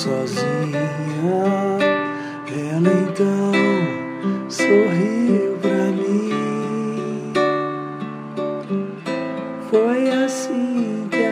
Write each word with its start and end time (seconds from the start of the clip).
sozinha. 0.00 0.80
Ela 2.48 2.92
então 3.02 4.50
sorriu 4.50 5.49
Foi 10.40 10.56
assim 10.56 11.08
que 11.10 11.22
a 11.22 11.28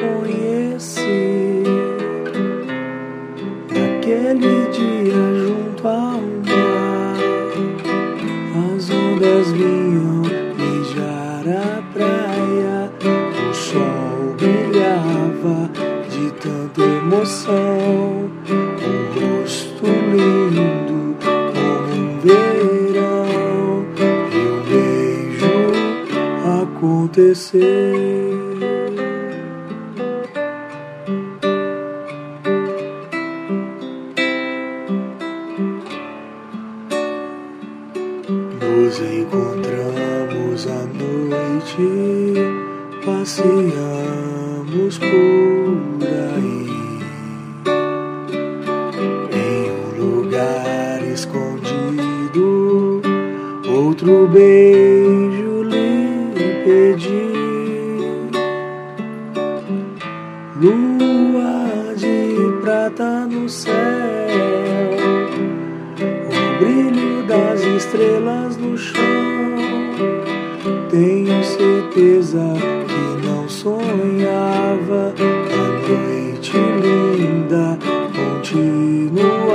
conheci. 0.00 1.64
Naquele 3.68 4.68
dia 4.70 5.22
junto 5.44 5.88
ao 5.88 6.20
mar, 6.46 7.16
as 8.76 8.90
ondas 8.90 9.50
vinham 9.50 10.22
beijar 10.56 11.44
a 11.48 11.82
praia, 11.92 12.92
o 13.02 13.54
sol 13.54 14.36
brilhava 14.38 15.70
de 16.08 16.30
tanta 16.34 16.82
emoção, 16.82 18.30
um 18.48 19.40
rosto 19.40 19.86
lindo 20.12 21.16
como 21.20 21.90
um 21.92 22.20
verão, 22.20 23.84
e 24.30 24.34
o 24.46 24.62
beijo 24.68 25.54
acontecer. 26.62 28.43
Nos 38.94 39.02
encontramos 39.02 40.68
à 40.68 40.86
noite, 40.94 41.82
passeamos 43.04 44.98
por 44.98 45.08
aí. 46.30 46.68
Em 49.32 49.66
um 49.72 49.88
lugar 49.98 51.02
escondido, 51.12 53.02
outro 53.68 54.28
beijo 54.28 55.64
lhe 55.64 56.62
pedi. 56.64 57.34
Lua 60.60 61.94
de 61.96 62.62
prata 62.62 63.26
no 63.26 63.48
céu 63.48 64.23
estrelas 67.76 68.56
no 68.56 68.76
chão. 68.78 69.02
Tenho 70.90 71.42
certeza 71.44 72.54
que 72.86 73.26
não 73.26 73.48
sonhava. 73.48 75.14
A 75.18 75.66
noite 75.88 76.56
linda 76.56 77.78
continuava. 78.14 79.54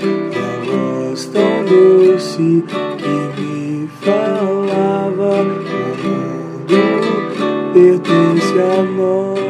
E 0.00 0.04
a 0.36 0.50
voz 0.64 1.26
tão 1.26 1.64
doce 1.64 2.64
que 2.98 3.40
me 3.40 3.88
falava: 4.00 5.42
O 5.42 5.94
mundo 6.02 6.80
pertence 7.72 8.54
a 8.58 8.82
nós. 8.82 9.41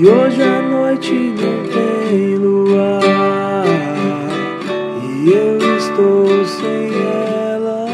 E 0.00 0.06
hoje 0.06 0.40
a 0.40 0.62
noite 0.62 1.12
não 1.12 1.66
tem 1.66 2.36
luar. 2.36 3.02
E 5.02 5.28
eu 5.28 5.58
estou 5.76 6.44
sem 6.44 6.94
ela. 6.94 7.84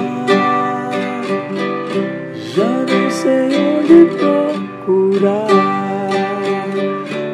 Já 2.36 2.84
não 2.84 3.10
sei 3.10 3.48
onde 3.56 4.04
procurar. 4.18 5.48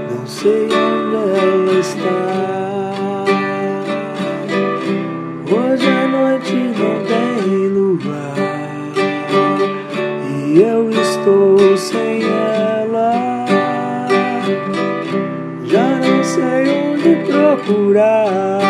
Não 0.09 0.25
sei 0.25 0.69
onde 0.69 1.17
ela 1.17 1.81
está. 1.81 3.25
Hoje 5.51 5.89
a 5.89 6.07
noite 6.07 6.55
não 6.79 6.95
tem 7.11 7.69
luar. 7.71 8.37
E 10.47 10.61
eu 10.63 10.89
estou 10.91 11.77
sem 11.77 12.10
procurar. 17.71 18.61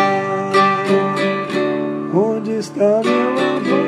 Onde 2.13 2.51
está 2.57 3.01
meu 3.03 3.29
amor? 3.39 3.81